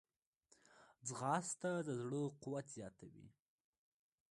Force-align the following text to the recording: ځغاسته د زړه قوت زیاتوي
ځغاسته 1.07 1.71
د 1.87 1.89
زړه 2.01 2.21
قوت 2.41 2.65
زیاتوي 2.75 3.27